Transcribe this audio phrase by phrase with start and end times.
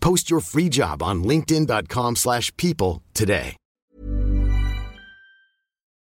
[0.00, 3.56] Post your free job on linkedin.com/people slash people today.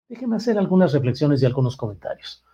[0.09, 2.45] Déjenme hacer algunas reflexiones y algunos comentarios.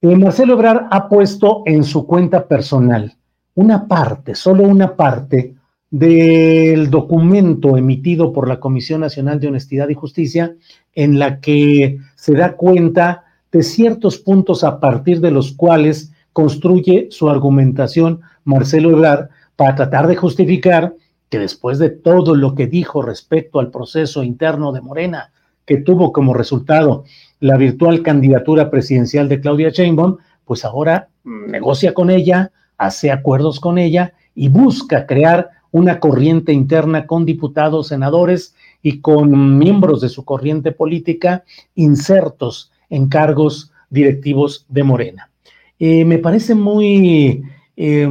[0.00, 3.16] Eh, Marcelo Ebrard ha puesto en su cuenta personal
[3.54, 5.54] una parte, solo una parte
[5.90, 10.56] del documento emitido por la Comisión Nacional de Honestidad y Justicia
[10.94, 17.08] en la que se da cuenta de ciertos puntos a partir de los cuales construye
[17.10, 20.94] su argumentación Marcelo Ebrard para tratar de justificar
[21.28, 25.32] que después de todo lo que dijo respecto al proceso interno de Morena,
[25.64, 27.04] que tuvo como resultado
[27.40, 33.78] la virtual candidatura presidencial de Claudia Sheinbaum, pues ahora negocia con ella, hace acuerdos con
[33.78, 40.24] ella y busca crear una corriente interna con diputados, senadores y con miembros de su
[40.24, 45.30] corriente política insertos en cargos directivos de Morena.
[45.78, 47.42] Eh, me parece muy
[47.76, 48.08] eh,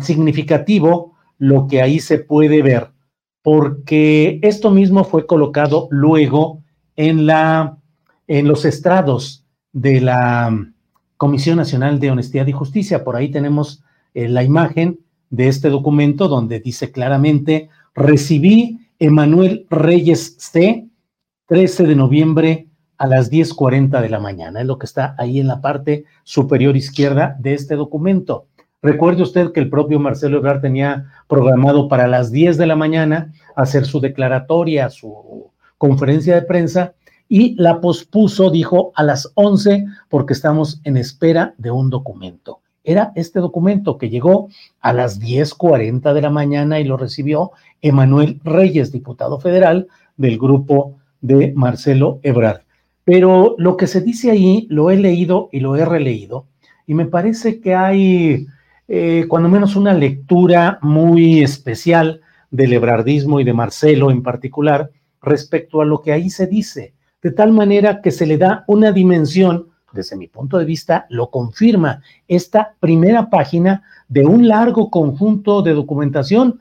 [0.00, 2.90] significativo lo que ahí se puede ver,
[3.42, 6.62] porque esto mismo fue colocado luego
[6.96, 7.78] en, la,
[8.26, 10.72] en los estrados de la
[11.16, 13.04] Comisión Nacional de Honestidad y Justicia.
[13.04, 13.82] Por ahí tenemos
[14.14, 14.98] eh, la imagen
[15.30, 20.88] de este documento donde dice claramente, recibí Emanuel Reyes C,
[21.46, 24.60] 13 de noviembre a las 10.40 de la mañana.
[24.60, 28.46] Es lo que está ahí en la parte superior izquierda de este documento.
[28.80, 33.32] Recuerde usted que el propio Marcelo Ebrard tenía programado para las 10 de la mañana
[33.56, 36.94] hacer su declaratoria, su conferencia de prensa
[37.28, 42.60] y la pospuso, dijo, a las 11 porque estamos en espera de un documento.
[42.84, 44.48] Era este documento que llegó
[44.80, 47.50] a las 10.40 de la mañana y lo recibió
[47.82, 52.60] Emanuel Reyes, diputado federal del grupo de Marcelo Ebrard.
[53.04, 56.46] Pero lo que se dice ahí lo he leído y lo he releído
[56.86, 58.46] y me parece que hay
[58.88, 64.90] eh, cuando menos una lectura muy especial del ebrardismo y de Marcelo en particular
[65.20, 68.90] respecto a lo que ahí se dice, de tal manera que se le da una
[68.90, 75.62] dimensión, desde mi punto de vista, lo confirma esta primera página de un largo conjunto
[75.62, 76.60] de documentación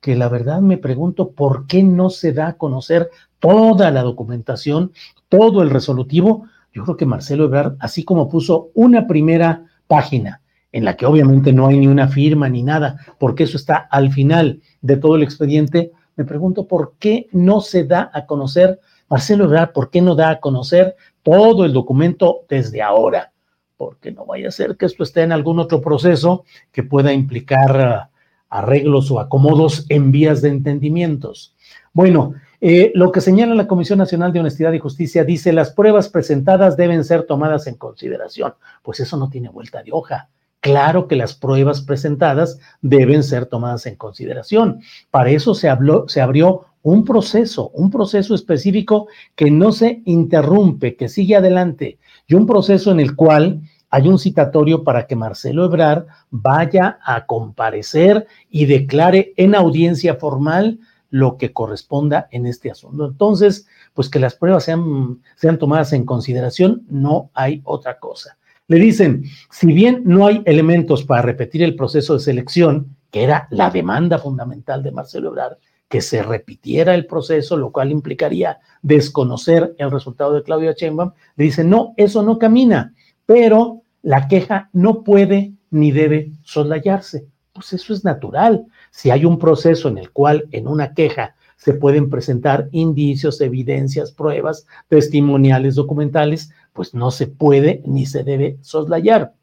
[0.00, 4.92] que la verdad me pregunto por qué no se da a conocer toda la documentación,
[5.28, 6.46] todo el resolutivo.
[6.72, 10.40] Yo creo que Marcelo Ebrard, así como puso una primera página,
[10.72, 14.12] en la que obviamente no hay ni una firma ni nada, porque eso está al
[14.12, 19.44] final de todo el expediente, me pregunto por qué no se da a conocer, Marcelo
[19.44, 23.32] Ebrard, por qué no da a conocer todo el documento desde ahora,
[23.76, 28.10] porque no vaya a ser que esto esté en algún otro proceso que pueda implicar
[28.10, 28.14] uh,
[28.50, 31.54] arreglos o acomodos en vías de entendimientos.
[31.92, 36.08] Bueno, eh, lo que señala la Comisión Nacional de Honestidad y Justicia dice las pruebas
[36.08, 38.54] presentadas deben ser tomadas en consideración.
[38.82, 40.28] Pues eso no tiene vuelta de hoja.
[40.60, 44.80] Claro que las pruebas presentadas deben ser tomadas en consideración.
[45.10, 50.96] Para eso se, habló, se abrió un proceso, un proceso específico que no se interrumpe,
[50.96, 55.64] que sigue adelante, y un proceso en el cual hay un citatorio para que Marcelo
[55.64, 60.78] Ebrard vaya a comparecer y declare en audiencia formal
[61.10, 63.06] lo que corresponda en este asunto.
[63.06, 68.36] Entonces, pues que las pruebas sean, sean tomadas en consideración, no hay otra cosa.
[68.68, 73.48] Le dicen, si bien no hay elementos para repetir el proceso de selección, que era
[73.50, 75.56] la demanda fundamental de Marcelo Ebrard,
[75.88, 81.44] que se repitiera el proceso, lo cual implicaría desconocer el resultado de Claudia Sheinbaum, le
[81.44, 82.92] dicen, no, eso no camina,
[83.24, 87.26] pero la queja no puede ni debe soslayarse.
[87.54, 88.66] Pues eso es natural.
[88.90, 94.12] Si hay un proceso en el cual en una queja se pueden presentar indicios, evidencias,
[94.12, 99.34] pruebas, testimoniales, documentales, pues no se puede ni se debe soslayar.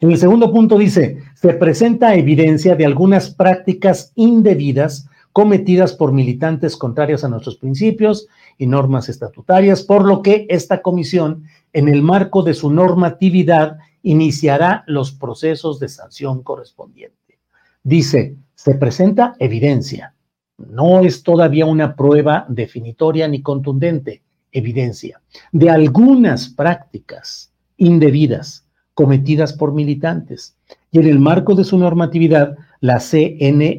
[0.00, 6.76] En el segundo punto dice, se presenta evidencia de algunas prácticas indebidas cometidas por militantes
[6.76, 8.26] contrarias a nuestros principios
[8.58, 14.84] y normas estatutarias, por lo que esta comisión, en el marco de su normatividad, iniciará
[14.86, 17.38] los procesos de sanción correspondientes.
[17.82, 20.14] Dice, se presenta evidencia.
[20.70, 24.22] No es todavía una prueba definitoria ni contundente,
[24.52, 25.20] evidencia
[25.50, 30.56] de algunas prácticas indebidas cometidas por militantes.
[30.90, 33.74] Y en el marco de su normatividad, la CNHJ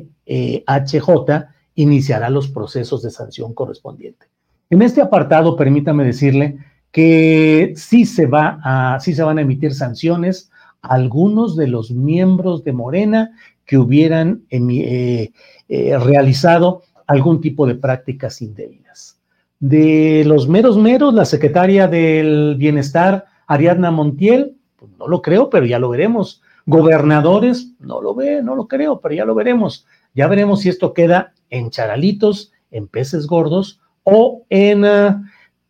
[1.76, 4.28] iniciará los procesos de sanción correspondiente.
[4.70, 6.58] En este apartado, permítame decirle
[6.92, 10.52] que sí se, va a, sí se van a emitir sanciones
[10.82, 13.32] a algunos de los miembros de Morena
[13.66, 15.32] que hubieran eh,
[15.70, 19.20] eh, realizado algún tipo de prácticas indebidas.
[19.60, 25.66] De los meros meros, la secretaria del Bienestar, Ariadna Montiel, pues no lo creo, pero
[25.66, 26.42] ya lo veremos.
[26.66, 29.86] Gobernadores, no lo ve, no lo creo, pero ya lo veremos.
[30.14, 35.24] Ya veremos si esto queda en charalitos, en peces gordos o en ah,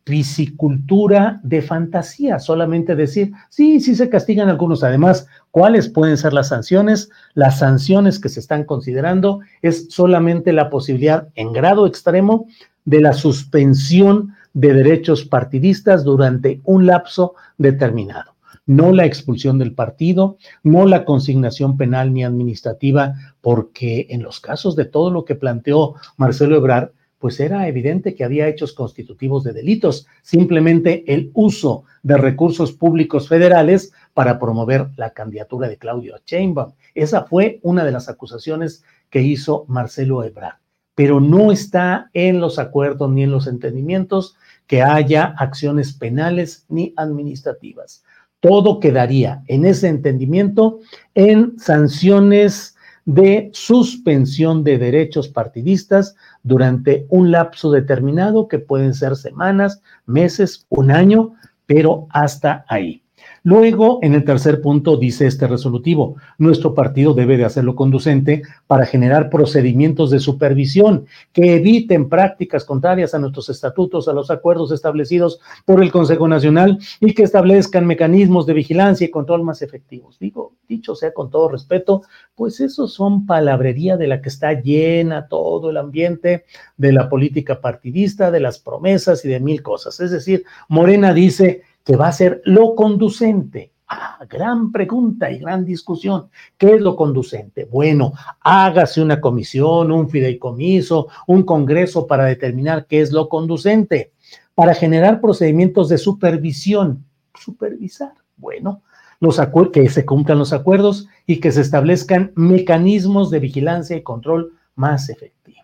[0.04, 4.84] piscicultura de fantasía, solamente decir, sí, sí se castigan algunos.
[4.84, 7.08] Además, ¿cuáles pueden ser las sanciones?
[7.32, 12.46] Las sanciones que se están considerando es solamente la posibilidad en grado extremo
[12.84, 18.34] de la suspensión de derechos partidistas durante un lapso determinado.
[18.66, 24.76] No la expulsión del partido, no la consignación penal ni administrativa, porque en los casos
[24.76, 29.52] de todo lo que planteó Marcelo Ebrard, pues era evidente que había hechos constitutivos de
[29.52, 36.72] delitos, simplemente el uso de recursos públicos federales para promover la candidatura de Claudio Sheinbaum.
[36.94, 40.58] Esa fue una de las acusaciones que hizo Marcelo Ebrard,
[40.94, 44.36] pero no está en los acuerdos ni en los entendimientos
[44.66, 48.04] que haya acciones penales ni administrativas.
[48.40, 50.80] Todo quedaría en ese entendimiento
[51.14, 52.73] en sanciones
[53.04, 60.90] de suspensión de derechos partidistas durante un lapso determinado que pueden ser semanas, meses, un
[60.90, 61.34] año,
[61.66, 63.03] pero hasta ahí.
[63.42, 68.86] Luego, en el tercer punto, dice este resolutivo, nuestro partido debe de hacerlo conducente para
[68.86, 75.40] generar procedimientos de supervisión que eviten prácticas contrarias a nuestros estatutos, a los acuerdos establecidos
[75.64, 80.18] por el Consejo Nacional y que establezcan mecanismos de vigilancia y control más efectivos.
[80.18, 82.02] Digo, dicho sea con todo respeto,
[82.34, 86.44] pues eso son palabrería de la que está llena todo el ambiente
[86.76, 90.00] de la política partidista, de las promesas y de mil cosas.
[90.00, 93.72] Es decir, Morena dice que va a ser lo conducente.
[93.86, 96.30] Ah, gran pregunta y gran discusión.
[96.56, 97.66] ¿Qué es lo conducente?
[97.66, 104.12] Bueno, hágase una comisión, un fideicomiso, un congreso para determinar qué es lo conducente,
[104.54, 107.04] para generar procedimientos de supervisión.
[107.34, 108.14] Supervisar.
[108.36, 108.82] Bueno,
[109.20, 109.40] los
[109.72, 115.08] que se cumplan los acuerdos y que se establezcan mecanismos de vigilancia y control más
[115.08, 115.63] efectivos.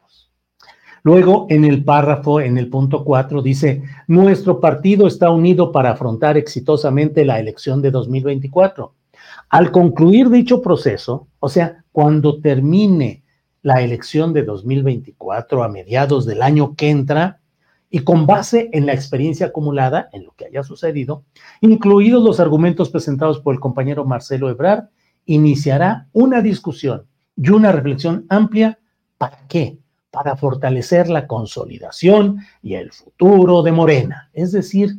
[1.02, 6.36] Luego, en el párrafo, en el punto 4, dice, nuestro partido está unido para afrontar
[6.36, 8.94] exitosamente la elección de 2024.
[9.48, 13.24] Al concluir dicho proceso, o sea, cuando termine
[13.62, 17.40] la elección de 2024 a mediados del año que entra,
[17.90, 21.24] y con base en la experiencia acumulada, en lo que haya sucedido,
[21.60, 24.84] incluidos los argumentos presentados por el compañero Marcelo Ebrard,
[25.26, 28.78] iniciará una discusión y una reflexión amplia.
[29.18, 29.79] ¿Para qué?
[30.10, 34.30] Para fortalecer la consolidación y el futuro de Morena.
[34.32, 34.98] Es decir,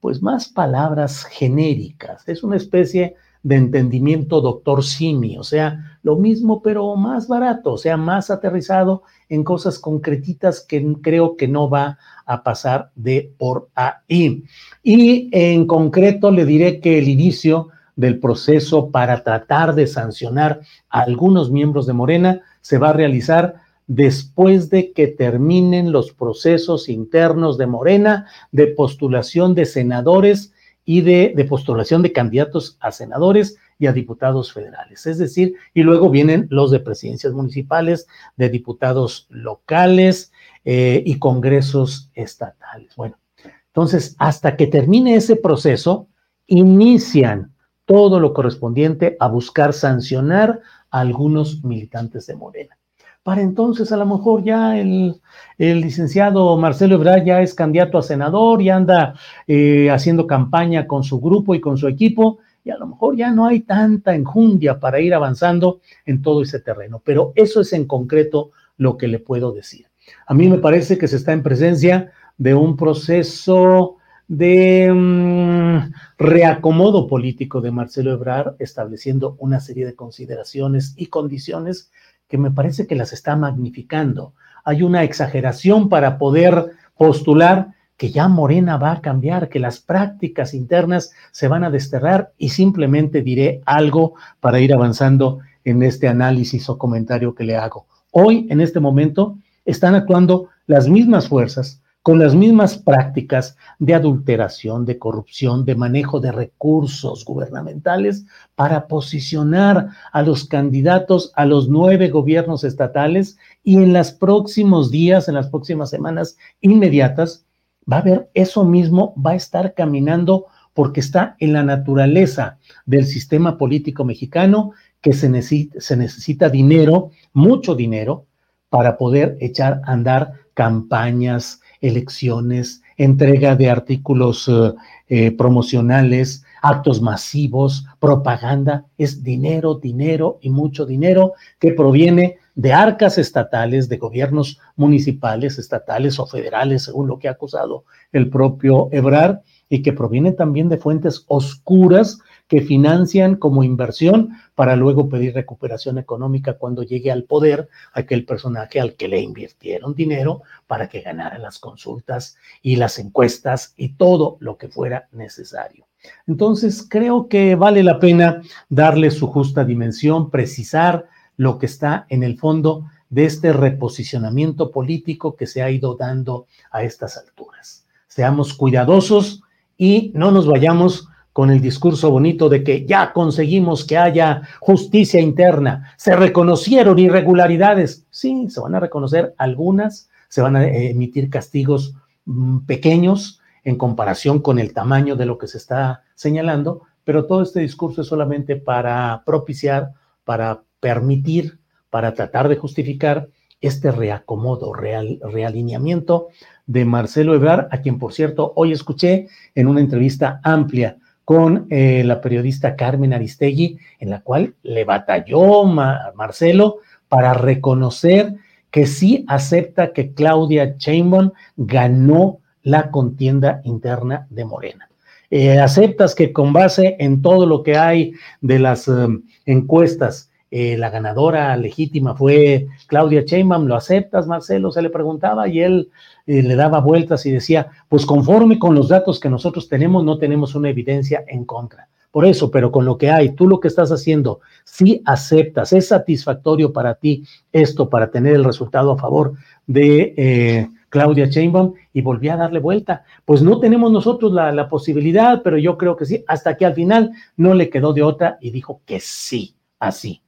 [0.00, 2.28] pues más palabras genéricas.
[2.28, 7.78] Es una especie de entendimiento doctor Simi, o sea, lo mismo pero más barato, o
[7.78, 13.68] sea, más aterrizado en cosas concretitas que creo que no va a pasar de por
[13.74, 14.44] ahí.
[14.82, 21.00] Y en concreto le diré que el inicio del proceso para tratar de sancionar a
[21.00, 23.56] algunos miembros de Morena se va a realizar
[23.86, 30.52] después de que terminen los procesos internos de Morena de postulación de senadores
[30.84, 35.06] y de, postulación de candidatos a senadores y a diputados federales.
[35.06, 40.32] Es decir, y luego vienen los de presidencias municipales, de diputados locales
[40.64, 42.94] eh, y congresos estatales.
[42.96, 43.18] Bueno,
[43.66, 46.08] entonces, hasta que termine ese proceso,
[46.46, 47.52] inician
[47.86, 50.60] todo lo correspondiente a buscar sancionar
[50.90, 52.78] a algunos militantes de Morena.
[53.24, 55.18] Para entonces, a lo mejor ya el,
[55.56, 59.14] licenciado Marcelo Ebrard ya es candidato a senador y anda
[59.46, 63.30] eh, haciendo campaña con su grupo y con su equipo, y a lo mejor ya
[63.30, 67.00] no hay tanta enjundia para ir avanzando en todo ese terreno.
[67.02, 69.86] Pero eso es en concreto lo que le puedo decir.
[70.26, 73.96] A mí me parece que se está en presencia de un proceso
[74.28, 81.90] de mm, reacomodo político de Marcelo Ebrard, estableciendo una serie de consideraciones y condiciones
[82.28, 84.34] que me parece que las está magnificando.
[84.64, 90.54] Hay una exageración para poder postular que ya Morena va a cambiar, que las prácticas
[90.54, 96.68] internas se van a desterrar y simplemente diré algo para ir avanzando en este análisis
[96.68, 97.86] o comentario que le hago.
[98.10, 104.84] Hoy, en este momento, están actuando las mismas fuerzas con las mismas prácticas de adulteración,
[104.84, 112.10] de corrupción, de manejo de recursos gubernamentales para posicionar a los candidatos a los nueve
[112.10, 117.46] gobiernos estatales y en los próximos días, en las próximas semanas inmediatas,
[117.90, 120.44] va a haber eso mismo, va a estar caminando
[120.74, 127.12] porque está en la naturaleza del sistema político mexicano que se necesita, se necesita dinero,
[127.32, 128.26] mucho dinero,
[128.68, 134.72] para poder echar a andar campañas, elecciones, entrega de artículos eh,
[135.08, 143.18] eh, promocionales, actos masivos, propaganda, es dinero, dinero y mucho dinero que proviene de arcas
[143.18, 149.40] estatales, de gobiernos municipales, estatales o federales, según lo que ha acusado el propio Ebrard,
[149.68, 155.98] y que proviene también de fuentes oscuras que financian como inversión para luego pedir recuperación
[155.98, 161.38] económica cuando llegue al poder aquel personaje al que le invirtieron dinero para que ganara
[161.38, 165.86] las consultas y las encuestas y todo lo que fuera necesario.
[166.26, 172.22] Entonces, creo que vale la pena darle su justa dimensión, precisar lo que está en
[172.22, 177.86] el fondo de este reposicionamiento político que se ha ido dando a estas alturas.
[178.06, 179.42] Seamos cuidadosos
[179.76, 185.20] y no nos vayamos con el discurso bonito de que ya conseguimos que haya justicia
[185.20, 188.06] interna, se reconocieron irregularidades.
[188.10, 193.76] Sí, se van a reconocer algunas, se van a eh, emitir castigos mm, pequeños en
[193.76, 198.06] comparación con el tamaño de lo que se está señalando, pero todo este discurso es
[198.06, 199.90] solamente para propiciar,
[200.24, 201.58] para permitir,
[201.90, 203.28] para tratar de justificar
[203.60, 206.28] este reacomodo, real, realineamiento
[206.66, 209.26] de Marcelo Ebrard, a quien por cierto hoy escuché
[209.56, 215.64] en una entrevista amplia con eh, la periodista Carmen Aristegui, en la cual le batalló
[215.64, 216.78] Marcelo
[217.08, 218.34] para reconocer
[218.70, 224.88] que sí acepta que Claudia Sheinbaum ganó la contienda interna de Morena.
[225.30, 230.76] Eh, aceptas que con base en todo lo que hay de las em, encuestas, eh,
[230.78, 234.70] la ganadora legítima fue Claudia Sheinbaum, ¿lo aceptas, Marcelo?
[234.70, 235.90] Se le preguntaba y él
[236.28, 240.16] eh, le daba vueltas y decía, pues conforme con los datos que nosotros tenemos, no
[240.16, 241.88] tenemos una evidencia en contra.
[242.12, 245.88] Por eso, pero con lo que hay, tú lo que estás haciendo, si aceptas, es
[245.88, 249.32] satisfactorio para ti esto para tener el resultado a favor
[249.66, 253.02] de eh, Claudia Sheinbaum y volví a darle vuelta.
[253.24, 256.74] Pues no tenemos nosotros la, la posibilidad, pero yo creo que sí, hasta que al
[256.74, 260.20] final no le quedó de otra y dijo que sí, así.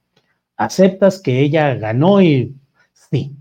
[0.57, 2.55] Aceptas que ella ganó y
[2.93, 3.37] sí,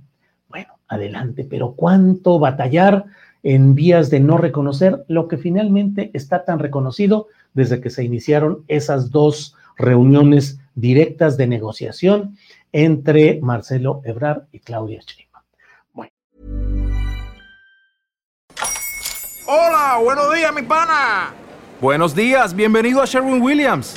[0.88, 3.06] adelante, pero cuánto batallar
[3.42, 8.64] en vías de no reconocer lo que finalmente está tan reconocido desde que se iniciaron
[8.68, 12.36] esas dos reuniones directas de negociación
[12.72, 15.44] entre Marcelo Ebrard y Claudia Sheinbaum.
[15.92, 16.12] Bueno.
[19.46, 21.32] Hola, buenos días, mi pana.
[21.80, 23.96] Buenos días, bienvenido a Sherwin Williams.